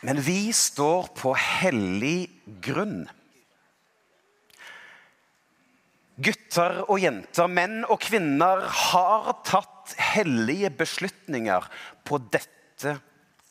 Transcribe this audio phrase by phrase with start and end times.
[0.00, 2.30] Men vi står på hellig
[2.64, 3.04] grunn.
[6.20, 11.68] Gutter og jenter, menn og kvinner har tatt hellige beslutninger
[12.04, 12.96] på dette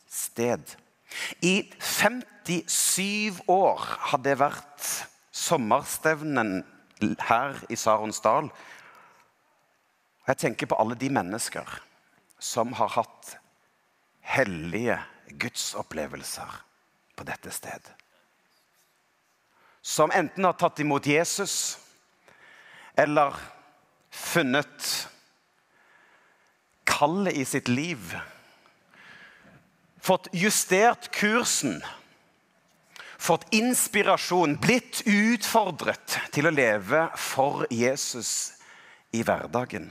[0.10, 0.76] sted.
[1.42, 4.90] I 57 år har det vært
[5.34, 6.60] sommerstevnen
[7.26, 8.50] her i Saronsdal.
[10.30, 11.80] Jeg tenker på alle de mennesker
[12.40, 13.34] som har hatt
[14.36, 16.56] hellige gudsopplevelser
[17.16, 17.84] på dette sted.
[19.82, 21.78] Som enten har tatt imot Jesus
[23.00, 23.36] eller
[24.12, 25.08] funnet
[26.90, 28.18] kallet i sitt liv.
[30.02, 31.84] Fått justert kursen.
[33.18, 34.58] Fått inspirasjon.
[34.60, 38.60] Blitt utfordret til å leve for Jesus
[39.16, 39.90] i hverdagen.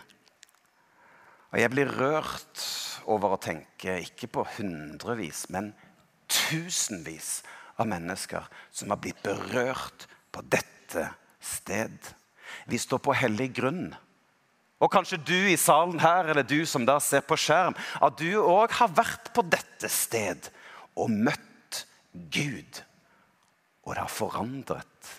[1.53, 2.65] Og jeg blir rørt
[3.09, 5.73] over å tenke ikke på hundrevis, men
[6.29, 7.41] tusenvis
[7.81, 11.09] av mennesker som har blitt berørt på dette
[11.41, 11.97] sted.
[12.69, 13.89] Vi står på hellig grunn.
[14.79, 18.29] Og kanskje du i salen her, eller du som da ser på skjerm, at du
[18.39, 20.51] òg har vært på dette sted
[20.99, 22.83] og møtt Gud.
[23.87, 25.15] Og det har forandret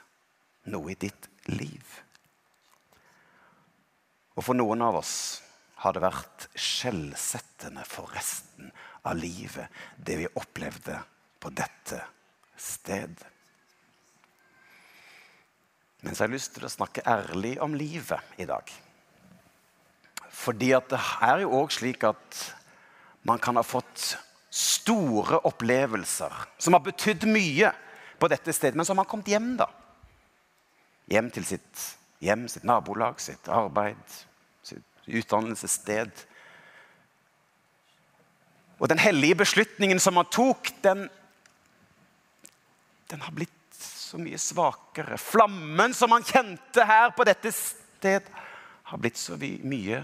[0.69, 1.83] noe i ditt liv.
[4.37, 5.15] Og for noen av oss
[5.79, 8.71] har det vært skjellsettende for resten
[9.07, 10.97] av livet, det vi opplevde
[11.39, 12.01] på dette
[12.59, 13.13] sted.
[16.03, 18.71] Men så har jeg lyst til å snakke ærlig om livet i dag.
[20.29, 22.41] Fordi at det er jo òg slik at
[23.27, 24.13] man kan ha fått
[24.49, 27.71] store opplevelser som har betydd mye
[28.19, 29.67] på dette stedet, men så har kommet hjem, da.
[31.11, 31.85] Hjem til sitt
[32.23, 33.99] hjem, sitt nabolag, sitt arbeid,
[35.17, 36.11] utdannelsessted.
[38.79, 41.07] Og den hellige beslutningen som han tok, den,
[43.11, 45.17] den har blitt så mye svakere.
[45.21, 48.29] Flammen som han kjente her på dette sted,
[48.89, 50.03] har blitt så mye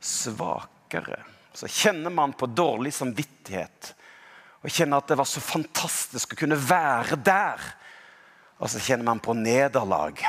[0.00, 1.18] svakere.
[1.52, 3.92] Så kjenner man på dårlig samvittighet
[4.62, 7.60] og kjenner at det var så fantastisk å kunne være der.
[8.62, 10.22] Og så kjenner man på nederlag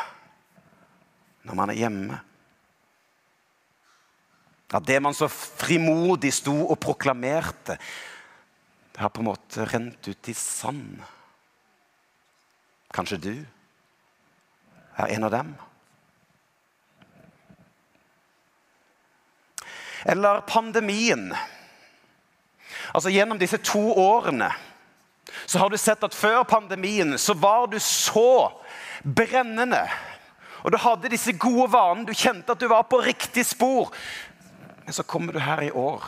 [1.43, 2.17] når man er hjemme.
[4.73, 7.77] At det man så frimodig sto og proklamerte,
[8.93, 11.01] det har på en måte rent ut i sand.
[12.93, 13.33] Kanskje du
[14.97, 15.53] er en av dem?
[20.05, 21.31] Eller pandemien.
[22.93, 24.51] Altså Gjennom disse to årene
[25.45, 28.51] så har du sett at før pandemien så var du så
[29.03, 29.81] brennende.
[30.63, 32.05] Og du hadde disse gode vanene.
[32.07, 33.89] Du kjente at du var på riktig spor.
[34.83, 36.03] Men så kommer du her i år,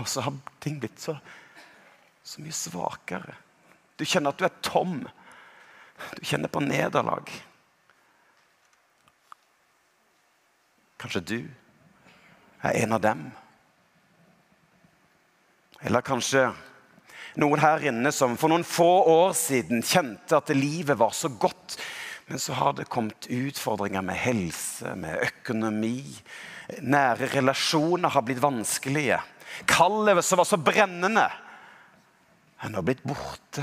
[0.00, 1.16] og så har ting blitt så,
[2.22, 3.34] så mye svakere.
[3.96, 5.00] Du kjenner at du er tom.
[6.18, 7.30] Du kjenner på nederlag.
[11.00, 11.38] Kanskje du
[12.62, 13.26] er en av dem.
[15.80, 16.48] Eller kanskje
[17.36, 21.76] noen her inne som for noen få år siden kjente at livet var så godt,
[22.26, 26.00] men så har det kommet utfordringer med helse, med økonomi,
[26.82, 29.20] Nære relasjoner har blitt vanskelige.
[29.70, 31.28] Kallet som var så brennende,
[32.58, 33.62] er nå blitt borte.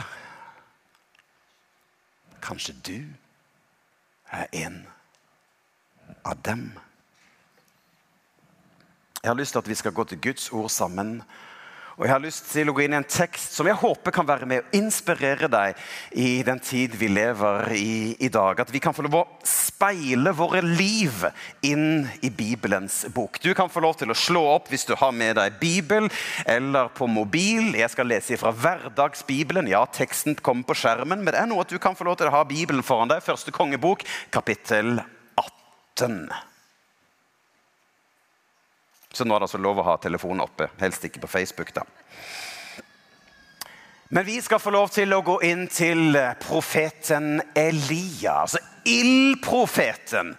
[2.44, 2.96] Kanskje du
[4.32, 4.80] er en
[6.24, 6.70] av dem.
[9.24, 11.22] Jeg har lyst til at vi skal gå til Guds ord sammen
[11.94, 14.26] og Jeg har lyst til å gå inn i en tekst som jeg håper kan
[14.26, 15.78] være med å inspirere deg
[16.18, 17.94] i den tid vi lever i
[18.24, 18.60] i dag.
[18.60, 21.26] At vi kan få lov å speile våre liv
[21.66, 23.38] inn i Bibelens bok.
[23.44, 26.10] Du kan få lov til å slå opp hvis du har med deg Bibel
[26.50, 27.76] eller på mobil.
[27.78, 29.70] Jeg skal lese fra Hverdagsbibelen.
[29.70, 32.32] Ja, teksten kommer på skjermen, men det er noe at du kan få lov til
[32.32, 33.22] å ha Bibelen foran deg.
[33.26, 34.98] Første kongebok, kapittel
[35.38, 36.53] 18.
[39.14, 40.72] Så nå er det altså lov å ha telefonen oppe.
[40.82, 41.86] Helst ikke på Facebook, da.
[44.14, 48.44] Men vi skal få lov til å gå inn til profeten Elia.
[48.44, 50.34] Altså ildprofeten.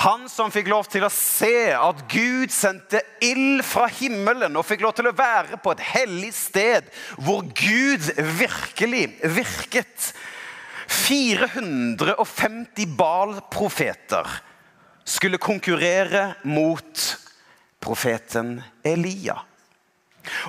[0.00, 4.86] Han som fikk lov til å se at Gud sendte ild fra himmelen og fikk
[4.86, 6.88] lov til å være på et hellig sted
[7.20, 8.08] hvor Gud
[8.40, 10.12] virkelig virket.
[10.90, 14.32] 450 Baal-profeter
[15.04, 17.04] skulle konkurrere mot
[17.80, 19.38] profeten Elia.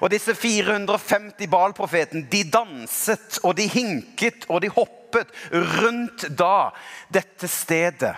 [0.03, 6.71] Og disse 450 Baal-profetene de danset og de hinket og de hoppet rundt da
[7.11, 8.13] dette stedet.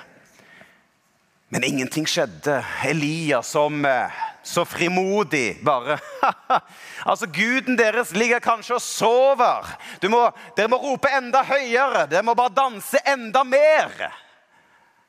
[1.54, 2.63] Men ingenting skjedde.
[2.89, 6.00] Elia, som eh, så frimodig bare
[7.10, 9.69] Altså, Guden deres ligger kanskje og sover.
[10.10, 10.24] Må,
[10.57, 12.07] dere må rope enda høyere.
[12.10, 13.94] Dere må bare danse enda mer.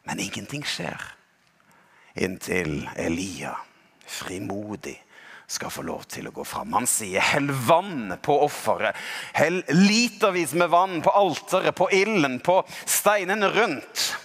[0.05, 1.15] Men ingenting skjer
[2.15, 3.57] inntil Elia,
[4.07, 4.97] frimodig,
[5.47, 6.73] skal få lov til å gå fram.
[6.73, 8.97] Han sier 'hell vann på offeret'.
[9.35, 14.17] Hell litervis med vann på alteret, på ilden, på steinene rundt.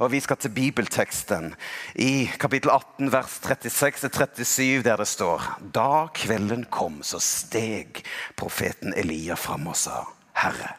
[0.00, 1.54] Og Vi skal til bibelteksten
[2.00, 5.42] i kapittel 18, vers 36-37, der det står
[5.74, 8.00] Da kvelden kom, så steg
[8.36, 10.72] profeten Elia fram og sa, Herre,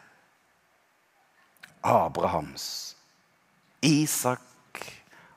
[1.82, 2.96] Abrahams,
[3.82, 4.40] Isak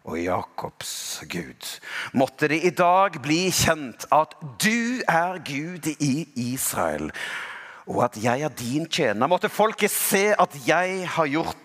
[0.06, 1.68] og Jakobs Gud.
[2.14, 7.12] Måtte det i dag bli kjent at du er Gud i Israel,
[7.86, 9.30] og at jeg er din tjener.
[9.30, 11.58] Måtte folket se at jeg har gjort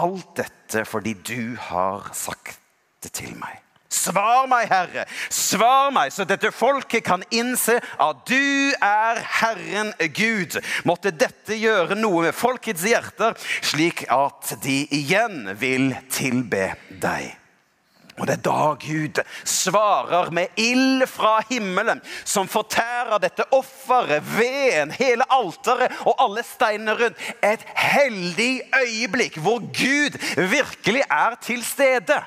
[0.00, 2.58] alt dette fordi du har sagt
[3.02, 3.58] det til meg.
[3.90, 5.02] Svar meg, Herre,
[5.34, 10.60] svar meg, så dette folket kan innse at du er Herren Gud.
[10.86, 13.34] Måtte dette gjøre noe med folkets hjerter,
[13.66, 16.70] slik at de igjen vil tilbe
[17.02, 17.39] deg.
[18.20, 24.92] Og det er da Gud svarer med ild fra himmelen, som fortærer dette offeret, veden,
[24.92, 27.22] hele alteret og alle steinene rundt.
[27.40, 28.52] Et heldig
[28.82, 32.20] øyeblikk hvor Gud virkelig er til stede.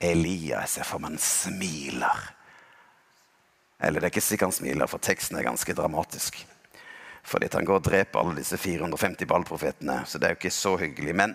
[0.00, 2.32] Elias for man smiler.
[3.80, 6.46] Eller det er ikke sikkert han smiler, for teksten er ganske dramatisk.
[7.28, 10.00] Fordi han går og dreper alle disse 450 ballprofetene.
[10.08, 11.14] Så det er jo ikke så hyggelig.
[11.16, 11.34] Men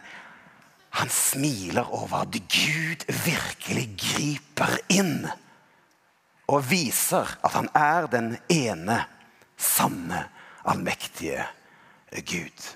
[0.97, 5.27] han smiler over at Gud virkelig griper inn.
[6.49, 9.03] Og viser at han er den ene,
[9.57, 10.25] sanne,
[10.65, 11.45] allmektige
[12.25, 12.69] Gud.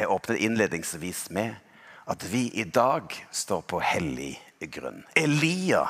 [0.00, 1.58] Jeg åpnet innledningsvis med
[2.10, 4.32] at vi i dag står på hellig
[4.72, 5.04] grunn.
[5.16, 5.84] Elia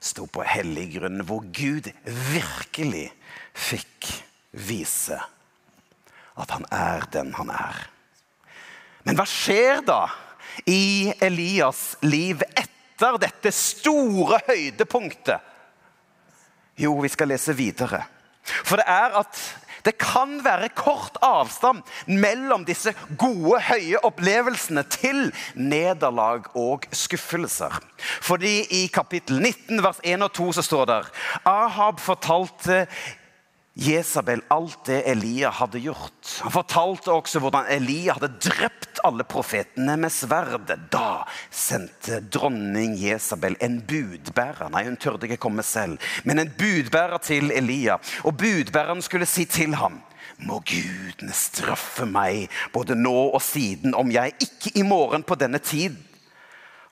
[0.00, 3.08] sto på hellig grunn, hvor Gud virkelig
[3.56, 4.10] fikk
[4.56, 5.18] vise
[6.36, 7.82] at han er den han er.
[9.06, 10.02] Men hva skjer da
[10.68, 15.52] i Elias liv etter dette store høydepunktet?
[16.76, 18.02] Jo, vi skal lese videre.
[18.44, 19.40] For det er at
[19.86, 27.78] det kan være kort avstand mellom disse gode, høye opplevelsene til nederlag og skuffelser.
[28.22, 31.00] Fordi i kapittel 19, vers 1 og 2 så står det
[31.46, 32.84] Ahab fortalte
[33.76, 36.30] Jesabel alt det Elia hadde gjort.
[36.40, 40.78] Han fortalte også hvordan Elia hadde drept alle profetene med sverdet.
[40.92, 44.70] Da sendte dronning Jesabel en budbærer.
[44.72, 47.98] Nei, hun tørde ikke komme selv, men en budbærer til Elia.
[48.24, 50.00] Og budbæreren skulle si til ham
[50.48, 55.60] må gudene straffe meg både nå og siden om jeg ikke i morgen på denne
[55.64, 55.96] tid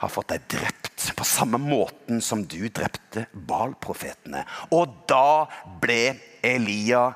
[0.04, 4.44] har fått deg drept på samme måten som du drepte Baal-profetene.
[4.76, 5.46] Og da
[5.82, 6.14] ble
[6.44, 7.06] Elia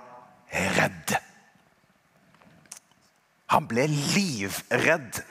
[0.76, 1.16] redd.
[3.52, 5.22] Han ble livredd.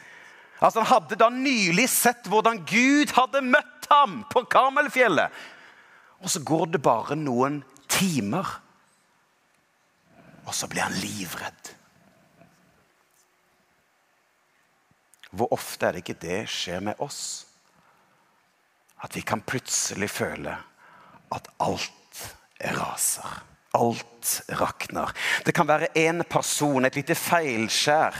[0.58, 5.34] Altså Han hadde da nylig sett hvordan Gud hadde møtt ham på Karmelfjellet.
[6.24, 7.62] Og så går det bare noen
[7.92, 8.48] timer,
[10.48, 11.74] og så blir han livredd.
[15.38, 17.47] Hvor ofte er det ikke det skjer med oss?
[19.04, 20.56] At vi kan plutselig føle
[21.36, 22.24] at alt
[22.78, 23.44] raser.
[23.78, 25.14] Alt rakner.
[25.46, 28.16] Det kan være en person, et lite feilskjær.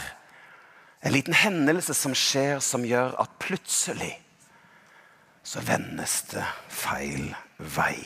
[1.06, 4.14] En liten hendelse som skjer, som gjør at plutselig
[5.48, 8.02] så vendes det feil vei.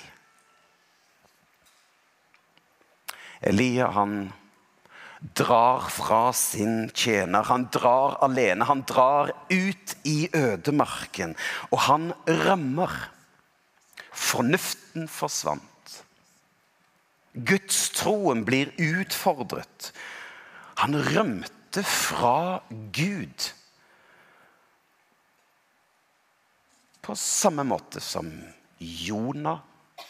[3.42, 4.28] Elia han
[5.22, 7.44] drar fra sin tjener.
[7.44, 8.66] Han drar alene.
[8.66, 11.36] Han drar ut i ødemarken,
[11.70, 12.94] og han rømmer.
[14.12, 15.68] Fornuften forsvant.
[17.34, 19.92] Gudstroen blir utfordret.
[20.82, 22.60] Han rømte fra
[22.92, 23.52] Gud.
[27.02, 28.28] På samme måte som
[28.78, 29.62] Jonah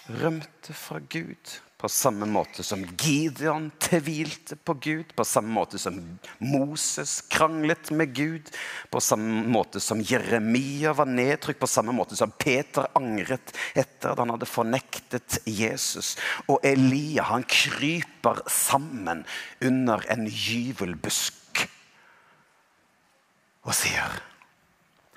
[0.08, 1.60] rømte fra Gud.
[1.82, 5.98] På samme måte som Gideon tvilte på Gud, på samme måte som
[6.38, 8.52] Moses kranglet med Gud,
[8.94, 14.22] på samme måte som Jeremia var nedtrykt, på samme måte som Peter angret etter at
[14.22, 16.14] han hadde fornektet Jesus.
[16.46, 19.26] Og Elia han kryper sammen
[19.66, 21.66] under en gyvelbusk
[23.62, 24.22] og sier,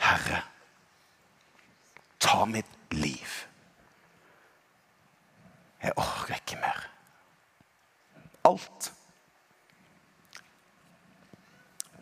[0.00, 0.44] 'Herre,
[2.20, 3.43] ta mitt liv.'
[8.54, 8.92] alt.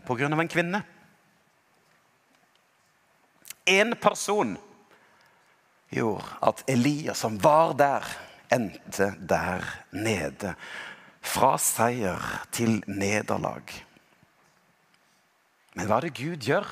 [0.07, 0.83] På grunn av en kvinne.
[3.71, 4.57] Én person
[5.93, 8.07] gjorde at Elias, som var der,
[8.53, 10.57] endte der nede.
[11.23, 12.19] Fra seier
[12.51, 13.71] til nederlag.
[15.79, 16.67] Men hva er det Gud gjør?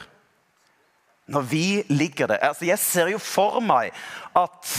[1.30, 3.92] Når vi ligger der altså Jeg ser jo for meg
[4.36, 4.72] at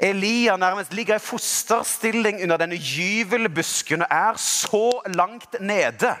[0.00, 6.14] Elia nærmest ligger i fosterstilling under denne gyvelbusken og er så langt nede.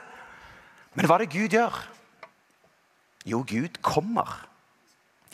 [0.94, 1.78] Men hva er det Gud gjør?
[3.26, 4.44] Jo, Gud kommer.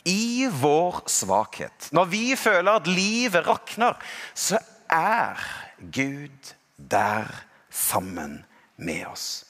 [0.05, 1.89] I vår svakhet.
[1.91, 3.97] Når vi føler at livet rakner,
[4.33, 4.59] så
[4.91, 5.41] er
[5.79, 7.31] Gud der
[7.69, 8.43] sammen
[8.77, 9.45] med oss.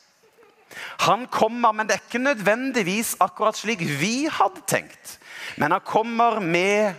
[1.05, 5.17] Han kommer, men det er ikke nødvendigvis akkurat slik vi hadde tenkt.
[5.61, 6.95] Men han kommer med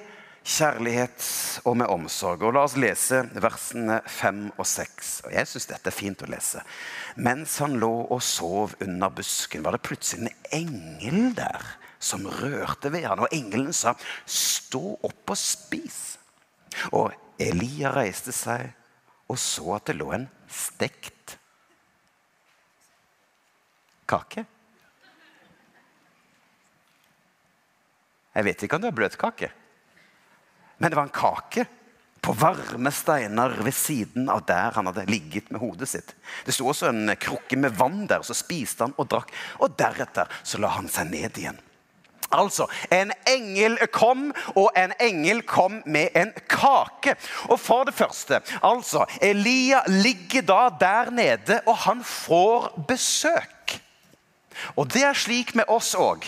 [0.46, 1.26] kjærlighet
[1.66, 2.44] og med omsorg.
[2.46, 5.10] Og La oss lese versene 5 og 6.
[5.26, 6.62] Og jeg syns dette er fint å lese.
[7.18, 11.66] Mens han lå og sov under busken, var det plutselig en engel der
[11.98, 13.24] som rørte ved han.
[13.24, 13.96] Og engelen sa,
[14.26, 16.18] 'Stå opp og spis.'
[16.92, 18.70] Og Elia reiste seg
[19.28, 21.15] og så at det lå en stekt
[24.08, 24.44] kake.
[28.36, 29.50] Jeg vet ikke om det var bløtkake,
[30.76, 31.64] men det var en kake
[32.26, 36.10] på varme steiner ved siden av der han hadde ligget med hodet sitt.
[36.44, 39.30] Det sto også en krukke med vann der, så spiste han og drakk.
[39.62, 41.60] Og deretter så la han seg ned igjen.
[42.34, 47.14] Altså, En engel kom, og en engel kom med en kake.
[47.46, 53.55] Og for det første, altså, Elia ligger da der nede, og han får besøk.
[54.76, 56.26] Og det er slik med oss òg,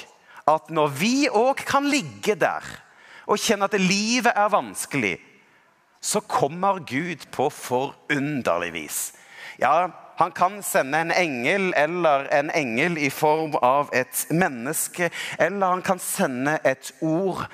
[0.48, 2.64] at når vi òg kan ligge der
[3.28, 5.16] og kjenne at livet er vanskelig,
[6.00, 9.00] så kommer Gud på forunderlig vis.
[9.58, 15.10] Ja, han kan sende en engel eller en engel i form av et menneske.
[15.38, 17.44] Eller han kan sende et ord.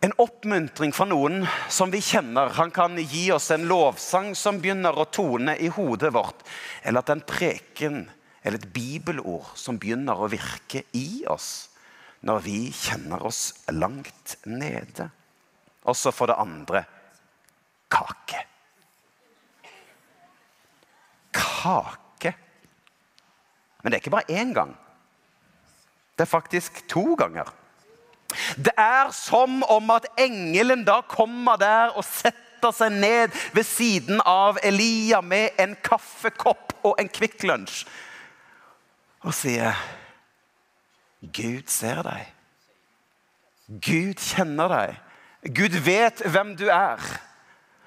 [0.00, 2.52] En oppmuntring fra noen som vi kjenner.
[2.56, 6.44] Han kan gi oss en lovsang som begynner å tone i hodet vårt.
[6.82, 8.06] Eller at den preken
[8.44, 11.70] eller et bibelord som begynner å virke i oss
[12.24, 13.40] når vi kjenner oss
[13.72, 15.08] langt nede.
[15.84, 16.84] Og så for det andre
[17.92, 18.44] kake.
[21.32, 22.32] Kake.
[23.82, 24.76] Men det er ikke bare én gang.
[26.14, 27.48] Det er faktisk to ganger.
[28.56, 34.20] Det er som om at engelen da kommer der og setter seg ned ved siden
[34.24, 37.84] av Elia med en kaffekopp og en Kvikk Lunsj
[39.24, 39.76] og sier
[41.24, 42.28] Gud ser deg.
[43.80, 44.98] Gud kjenner deg.
[45.56, 47.00] Gud vet hvem du er.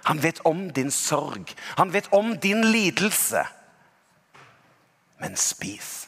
[0.10, 1.54] Han vet om din sorg.
[1.78, 3.44] Han vet om din lidelse.
[5.22, 6.07] Men spis.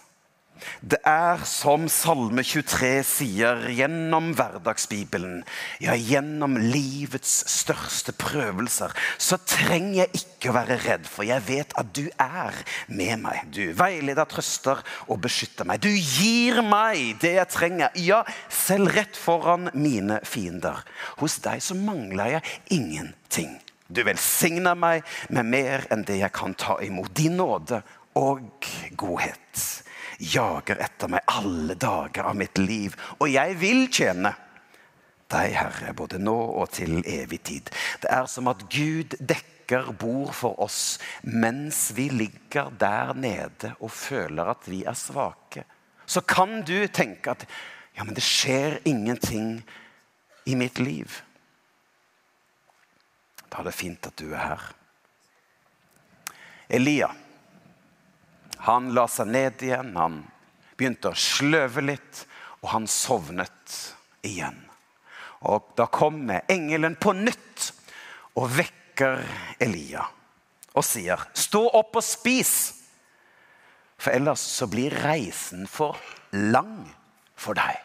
[0.81, 5.41] Det er som Salme 23 sier, gjennom hverdagsbibelen,
[5.83, 11.75] ja, gjennom livets største prøvelser, så trenger jeg ikke å være redd, for jeg vet
[11.79, 12.55] at du er
[12.87, 13.41] med meg.
[13.55, 15.83] Du veileder, trøster og beskytter meg.
[15.83, 20.83] Du gir meg det jeg trenger, ja, selv rett foran mine fiender.
[21.19, 23.57] Hos deg så mangler jeg ingenting.
[23.89, 27.09] Du velsigner meg med mer enn det jeg kan ta imot.
[27.17, 27.81] Din nåde
[28.19, 28.67] og
[28.99, 29.63] godhet
[30.19, 34.33] jager etter meg alle dager av mitt liv, og jeg vil tjene
[35.29, 37.69] deg, Herre, både nå og til evig tid.
[38.01, 43.93] Det er som at Gud dekker bord for oss mens vi ligger der nede og
[43.93, 45.65] føler at vi er svake.
[46.09, 47.45] Så kan du tenke at
[47.93, 49.59] ja, men det skjer ingenting
[50.49, 51.21] i mitt liv.
[53.49, 54.67] Da er det fint at du er her.
[56.69, 57.09] Elia
[58.67, 60.21] han la seg ned igjen, han
[60.75, 62.25] begynte å sløve litt,
[62.59, 63.75] og han sovnet
[64.27, 64.57] igjen.
[65.47, 67.69] Og Da kommer engelen på nytt
[68.35, 69.23] og vekker
[69.63, 70.03] Elia
[70.75, 72.73] og sier, 'Stå opp og spis',
[73.97, 75.97] for ellers så blir reisen for
[76.31, 76.87] lang
[77.35, 77.79] for deg.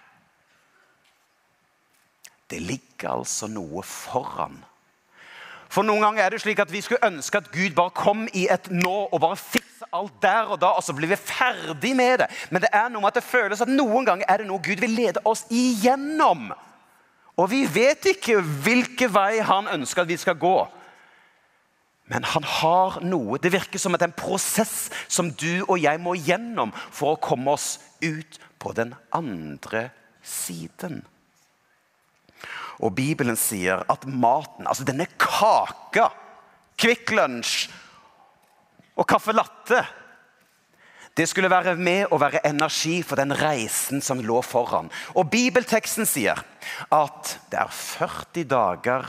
[2.50, 4.60] Det ligger altså noe foran
[5.74, 8.46] for noen ganger er det slik at Vi skulle ønske at Gud bare kom i
[8.52, 12.22] et nå og bare fiksa alt der og da, og så blir vi ferdig med
[12.22, 12.28] det.
[12.50, 14.82] Men det er noe med at det føles at noen ganger er det noe Gud
[14.82, 16.52] vil lede oss igjennom.
[17.34, 20.56] Og vi vet ikke hvilken vei han ønsker at vi skal gå.
[22.12, 23.40] Men han har noe.
[23.42, 24.76] Det virker som at det er en prosess
[25.08, 29.88] som du og jeg må gjennom for å komme oss ut på den andre
[30.22, 31.02] siden.
[32.82, 36.10] Og Bibelen sier at maten, altså denne kaka,
[36.80, 37.68] Kvikk Lunsj
[38.98, 39.78] og caffè latte
[41.14, 44.88] Det skulle være med å være energi for den reisen som lå foran.
[45.14, 46.40] Og Bibelteksten sier
[46.90, 49.06] at det er 40 dager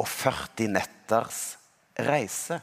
[0.00, 1.42] og 40 netters
[2.08, 2.62] reise.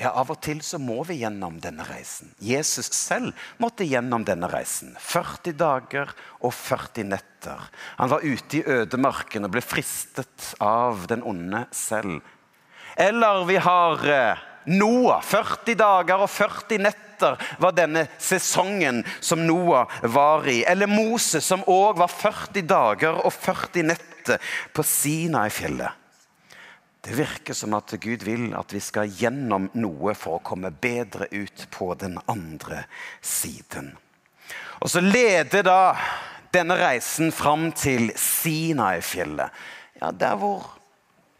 [0.00, 2.30] Ja, Av og til så må vi gjennom denne reisen.
[2.40, 4.94] Jesus selv måtte gjennom denne reisen.
[4.96, 7.66] 40 dager og 40 netter.
[7.98, 12.22] Han var ute i ødemarken og ble fristet av den onde selv.
[12.96, 14.42] Eller vi har eh,
[14.72, 15.20] Noah.
[15.20, 20.62] 40 dager og 40 netter var denne sesongen som Noah var i.
[20.64, 25.99] Eller Moses, som òg var 40 dager og 40 netter på Sinai-fjellet.
[27.00, 31.30] Det virker som at Gud vil at vi skal gjennom noe for å komme bedre
[31.32, 32.84] ut på den andre
[33.24, 33.94] siden.
[34.80, 35.80] Og så leder da
[36.52, 39.54] denne reisen fram til Sinai-fjellet.
[40.00, 40.66] Ja, der hvor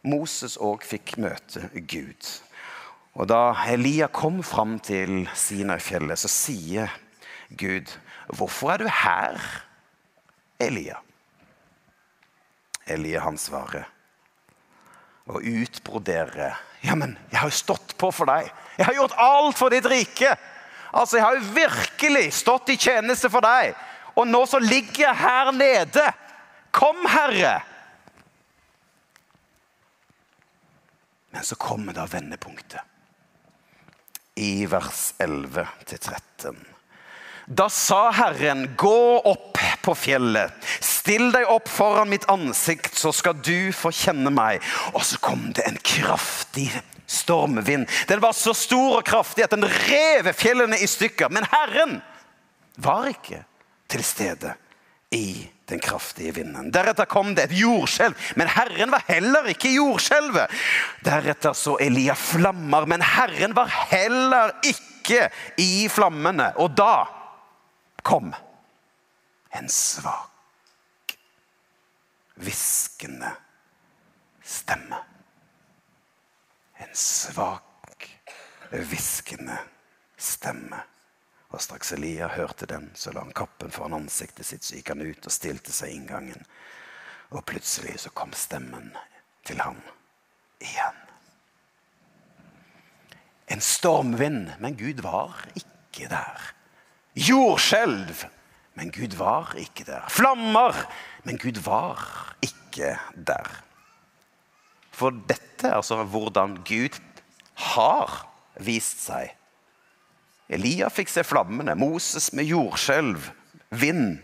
[0.06, 2.24] Moses òg fikk møte Gud.
[3.18, 6.88] Og da Elia kom fram til Sinai-fjellet, så sier
[7.50, 7.90] Gud,
[8.30, 9.40] 'Hvorfor er du her,
[10.60, 11.02] Elia?'
[12.86, 13.84] Elia han svarer,
[15.30, 16.54] og utbrodere.
[16.84, 18.48] Ja, men jeg har jo stått på for deg.
[18.78, 20.34] Jeg har gjort alt for ditt rike.
[20.90, 23.74] Altså, Jeg har jo virkelig stått i tjeneste for deg.
[24.16, 26.06] Og nå så ligger jeg her nede.
[26.74, 27.60] Kom, Herre!
[31.30, 32.80] Men så kommer da vendepunktet.
[34.34, 36.56] I vers 11-13.
[37.46, 40.54] Da sa Herren, gå opp på fjellet.
[41.00, 44.60] Still deg opp foran mitt ansikt, så skal du få kjenne meg.
[44.92, 46.68] Og så kom det en kraftig
[47.10, 47.88] stormvind.
[48.08, 51.32] Den var så stor og kraftig at den rev fjellene i stykker.
[51.32, 52.00] Men Herren
[52.80, 53.42] var ikke
[53.90, 54.54] til stede
[55.10, 56.70] i den kraftige vinden.
[56.74, 60.52] Deretter kom det et jordskjelv, men Herren var heller ikke i jordskjelvet.
[61.06, 65.28] Deretter så Elia flammer, men Herren var heller ikke
[65.58, 66.52] i flammene.
[66.62, 67.06] Og da
[68.06, 68.30] kom
[69.58, 70.29] en svak,
[72.40, 73.32] hviskende
[74.42, 75.02] stemme.
[76.80, 78.08] En svak,
[78.70, 79.58] hviskende
[80.16, 80.80] stemme.
[81.50, 85.02] Og straks Elia hørte den, så la han kappen foran ansiktet sitt, så gikk han
[85.02, 86.44] ut og stilte seg i inngangen.
[87.34, 88.92] Og plutselig så kom stemmen
[89.46, 89.78] til ham
[90.62, 90.98] igjen.
[93.50, 96.52] En stormvind, men Gud var ikke der.
[97.18, 98.28] Jordskjelv.
[98.80, 100.06] Men Gud var ikke der.
[100.08, 100.76] Flammer.
[101.28, 102.00] Men Gud var
[102.40, 103.50] ikke der.
[104.96, 106.96] For dette er altså hvordan Gud
[107.74, 108.22] har
[108.64, 109.34] vist seg.
[110.50, 113.28] Elia fikk se flammene, Moses med jordskjelv,
[113.70, 114.16] vind.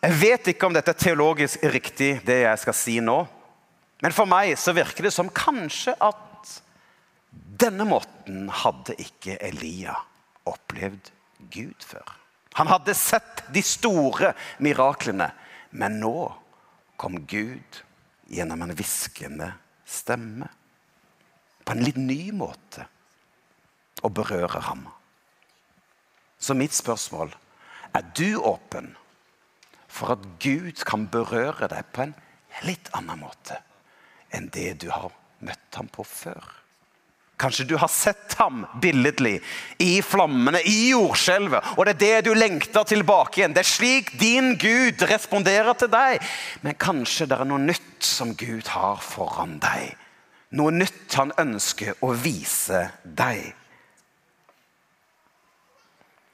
[0.00, 3.20] Jeg vet ikke om dette er teologisk riktig, det jeg skal si nå.
[4.00, 6.56] Men for meg så virker det som kanskje at
[7.60, 10.00] denne måten hadde ikke Elia
[10.48, 11.12] opplevd
[11.52, 12.16] Gud før.
[12.58, 15.30] Han hadde sett de store miraklene,
[15.70, 16.30] men nå
[17.00, 17.82] kom Gud
[18.30, 19.52] gjennom en hviskende
[19.86, 20.48] stemme.
[21.64, 22.86] På en litt ny måte
[24.02, 24.86] og berører ham.
[26.40, 27.32] Så mitt spørsmål
[27.94, 28.94] er du åpen
[29.90, 32.14] for at Gud kan berøre deg på en
[32.66, 33.58] litt annen måte
[34.34, 35.10] enn det du har
[35.44, 36.59] møtt ham på før?
[37.40, 39.38] Kanskje du har sett ham billedlig
[39.80, 41.72] i flammene, i jordskjelvet.
[41.78, 43.54] Og det er det du lengter tilbake igjen.
[43.56, 46.20] Det er slik din Gud responderer til deg.
[46.66, 49.94] Men kanskje det er noe nytt som Gud har foran deg.
[50.58, 53.54] Noe nytt han ønsker å vise deg.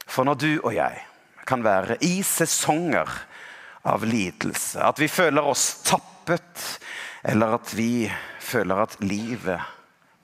[0.07, 1.03] For når du og jeg
[1.47, 3.07] kan være i sesonger
[3.87, 6.63] av lidelse, at vi føler oss tappet,
[7.23, 8.09] eller at vi
[8.43, 9.76] føler at livet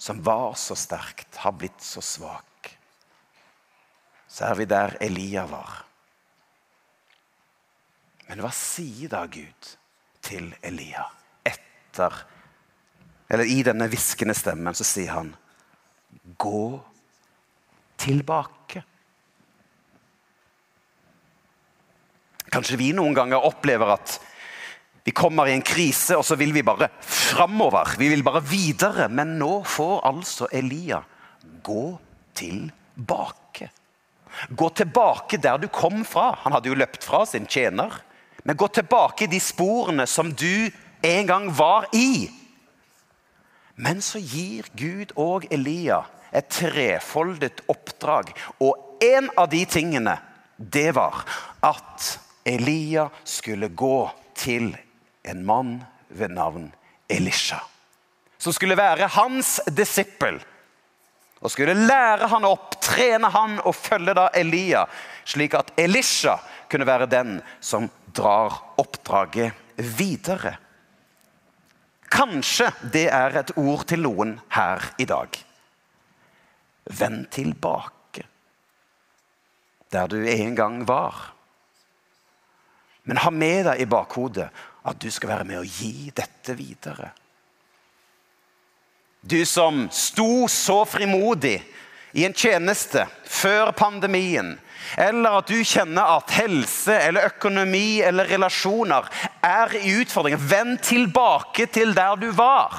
[0.04, 2.74] som var så sterkt, har blitt så svak.
[4.28, 5.78] Så er vi der Elia var.
[8.28, 9.70] Men hva sier da Gud
[10.24, 11.06] til Elia
[11.48, 12.20] etter
[13.32, 15.32] Eller i denne hviskende stemmen så sier han
[16.39, 16.68] Gå
[18.04, 18.84] tilbake.
[22.52, 24.20] Kanskje vi noen ganger opplever at
[25.04, 27.98] vi kommer i en krise, og så vil vi bare framover.
[28.00, 29.10] Vi vil bare videre.
[29.12, 31.02] Men nå får altså Elia
[31.63, 31.98] gå
[32.34, 33.68] tilbake.
[34.50, 36.32] Gå tilbake der du kom fra.
[36.46, 38.00] Han hadde jo løpt fra sin tjener.
[38.44, 40.72] Men gå tilbake i de sporene som du
[41.04, 42.32] en gang var i.
[43.76, 48.32] Men så gir Gud og Elia et trefoldet oppdrag.
[48.63, 50.16] Og en av de tingene,
[50.58, 51.26] det var
[51.66, 52.08] at
[52.48, 54.72] Elia skulle gå til
[55.24, 56.72] en mann ved navn
[57.10, 57.60] Elisha.
[58.38, 60.42] Som skulle være hans disippel.
[61.44, 64.86] og skulle lære han opp, trene han og følge da Elia,
[65.28, 66.38] slik at Elisha
[66.72, 70.56] kunne være den som drar oppdraget videre.
[72.08, 75.36] Kanskje det er et ord til noen her i dag.
[76.86, 78.24] Vend tilbake
[79.94, 81.34] der du en gang var.
[83.04, 84.48] Men ha med deg i bakhodet
[84.84, 87.12] at du skal være med å gi dette videre.
[89.24, 91.62] Du som sto så frimodig
[92.12, 94.58] i en tjeneste før pandemien,
[95.00, 99.08] eller at du kjenner at helse eller økonomi eller relasjoner
[99.39, 100.43] er i utfordringer.
[100.43, 102.76] Vend tilbake til der du var,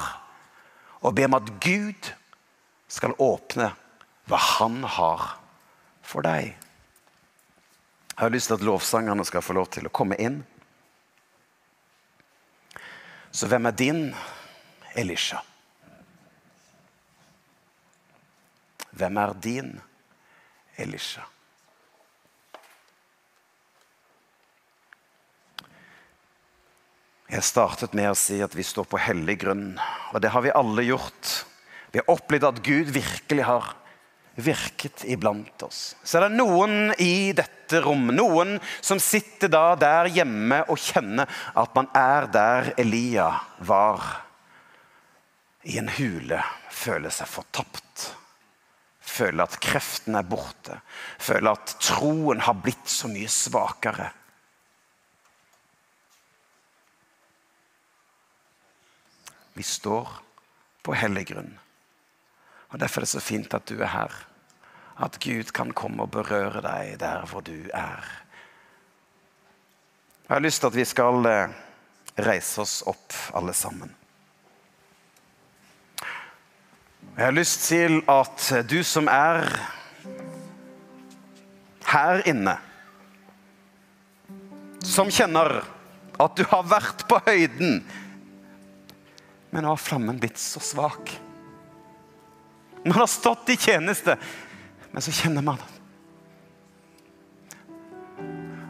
[1.01, 2.13] og be om at Gud
[2.87, 3.71] skal åpne
[4.29, 5.31] hva han har
[6.05, 6.53] for deg.
[8.15, 10.43] Jeg har lyst til at lovsangerne skal få lov til å komme inn.
[13.35, 14.01] Så hvem er din
[14.95, 15.41] Elisha?
[18.95, 19.73] Hvem er din
[20.79, 21.25] Elisha?
[27.27, 29.73] Jeg startet med å si at vi står på hellig grunn,
[30.13, 31.31] og det har vi alle gjort.
[31.91, 33.73] Vi har opplevd at Gud virkelig har
[34.35, 35.95] virket iblant oss.
[36.03, 41.29] Så er det noen i dette rom, noen som sitter da der hjemme og kjenner
[41.55, 44.03] at man er der Elia var.
[45.65, 48.11] I en hule, føler seg fortapt.
[49.05, 50.77] Føler at kreften er borte.
[51.21, 54.11] Føler at troen har blitt så mye svakere.
[59.55, 60.09] Vi står
[60.83, 61.53] på hellig grunn.
[62.75, 64.15] Og Derfor er det så fint at du er her.
[64.99, 68.03] At Gud kan komme og berøre deg der hvor du er.
[70.27, 71.55] Jeg har lyst til at vi skal eh,
[72.19, 73.95] reise oss opp, alle sammen.
[77.15, 79.47] Jeg har lyst til at du som er
[81.87, 82.57] her inne,
[84.83, 85.61] som kjenner
[86.19, 87.85] at du har vært på høyden
[89.55, 91.13] men nå har flammen blitt så svak.
[92.85, 94.17] Man har stått i tjeneste,
[94.91, 95.61] men så kjenner man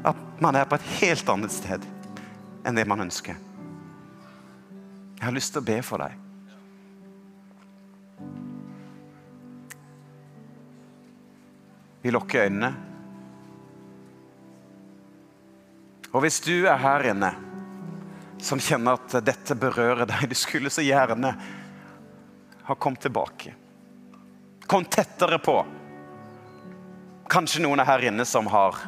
[0.06, 1.84] at man er på et helt annet sted
[2.66, 3.36] enn det man ønsker.
[5.16, 6.14] Jeg har lyst til å be for deg.
[12.06, 12.72] Vi lukker øynene.
[16.14, 17.34] Og hvis du er her inne
[18.46, 20.30] som kjenner at dette berører deg.
[20.30, 21.34] Du skulle så gjerne
[22.66, 23.56] ha kommet tilbake.
[24.68, 25.60] Kom tettere på.
[27.30, 28.80] Kanskje noen er her inne som har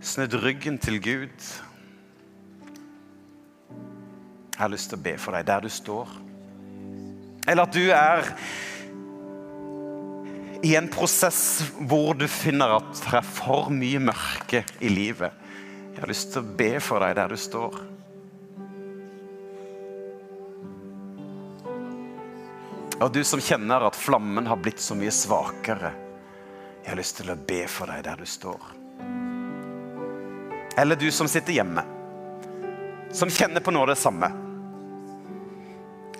[0.00, 1.48] snudd ryggen til Gud.
[4.54, 6.08] Jeg har lyst til å be for deg der du står.
[7.48, 8.32] Eller at du er
[10.64, 15.32] i en prosess hvor du finner at det er for mye mørke i livet.
[15.94, 17.80] Jeg har lyst til å be for deg der du står.
[23.00, 25.94] Og du som kjenner at flammen har blitt så mye svakere.
[26.82, 28.60] Jeg har lyst til å be for deg der du står.
[30.80, 31.84] Eller du som sitter hjemme,
[33.12, 34.28] som kjenner på noe av det samme.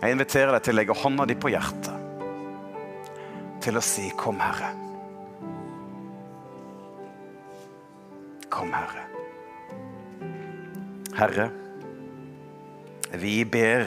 [0.01, 1.97] Jeg inviterer deg til å legge hånda di på hjertet.
[3.61, 4.73] Til å si 'Kom, Herre'.
[8.49, 9.05] Kom, Herre.
[11.15, 11.51] Herre,
[13.13, 13.87] vi ber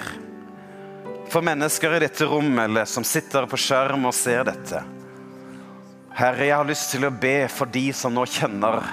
[1.33, 4.83] for mennesker i dette rommet eller som sitter på skjerm og ser dette.
[6.13, 8.83] Herre, jeg har lyst til å be for de som nå kjenner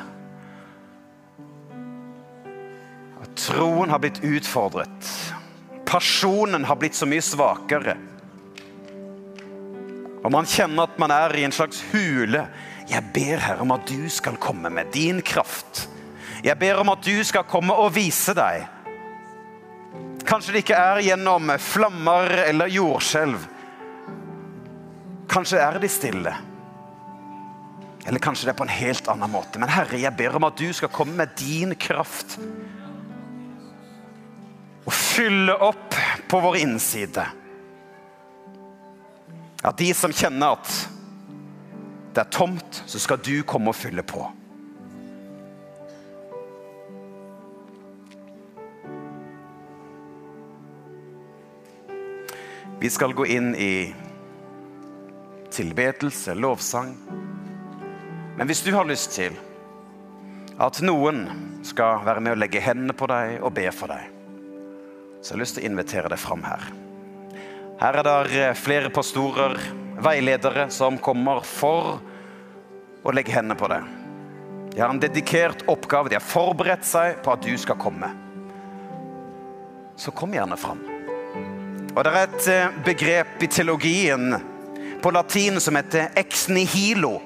[3.20, 5.12] at troen har blitt utfordret.
[5.84, 7.98] Personen har blitt så mye svakere.
[10.20, 12.46] Og man kjenner at man er i en slags hule.
[12.88, 15.90] Jeg ber Herre om at du skal komme med din kraft
[16.44, 18.64] jeg ber om at du skal komme og vise deg.
[20.30, 23.48] Kanskje det ikke er gjennom flammer eller jordskjelv.
[25.30, 26.34] Kanskje er de stille.
[28.06, 29.58] Eller kanskje det er på en helt annen måte.
[29.58, 32.38] Men Herre, jeg ber om at du skal komme med din kraft.
[34.86, 35.98] Og fylle opp
[36.30, 37.26] på vår innside.
[39.66, 40.74] At de som kjenner at
[42.14, 44.24] det er tomt, så skal du komme og fylle på.
[52.80, 53.94] Vi skal gå inn i
[55.52, 56.94] tilbedelse, lovsang.
[58.36, 59.34] Men hvis du har lyst til
[60.56, 61.26] at noen
[61.66, 64.06] skal være med å legge hendene på deg og be for deg,
[65.20, 66.64] så har jeg lyst til å invitere deg fram her.
[67.82, 69.58] Her er det flere pastorer,
[70.00, 71.98] veiledere som kommer for
[73.04, 73.84] å legge hendene på deg.
[74.72, 76.08] De har en dedikert oppgave.
[76.08, 78.08] De har forberedt seg på at du skal komme.
[80.00, 80.80] Så kom gjerne fram.
[81.96, 84.36] Og Det er et eh, begrep i teologien
[85.02, 87.18] på latin som heter ex nihilo.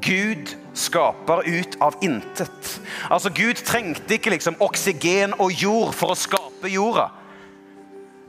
[0.00, 2.80] Gud skaper ut av intet.
[3.10, 7.10] Altså Gud trengte ikke liksom oksygen og jord for å skape jorda.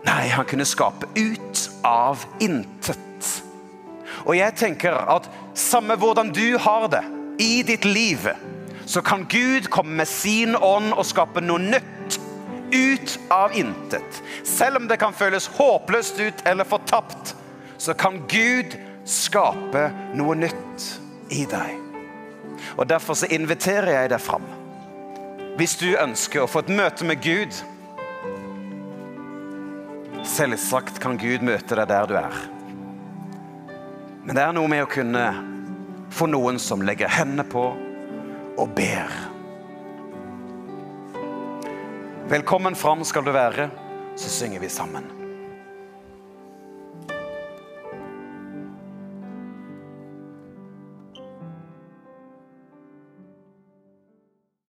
[0.03, 2.97] Nei, han kunne skape ut av intet.
[4.25, 7.03] Og jeg tenker at samme hvordan du har det
[7.41, 8.27] i ditt liv,
[8.85, 12.17] så kan Gud komme med sin ånd og skape noe nytt
[12.71, 14.21] ut av intet.
[14.43, 17.35] Selv om det kan føles håpløst ut eller fortapt,
[17.77, 20.87] så kan Gud skape noe nytt
[21.33, 21.77] i deg.
[22.77, 24.45] Og Derfor så inviterer jeg deg fram.
[25.57, 27.57] Hvis du ønsker å få et møte med Gud
[30.21, 32.35] Selvsagt kan Gud møte deg der du er.
[34.21, 35.23] Men det er noe med å kunne
[36.13, 37.63] få noen som legger hendene på
[38.61, 39.30] og ber.
[42.31, 43.65] Velkommen fram skal du være,
[44.15, 45.20] så synger vi sammen.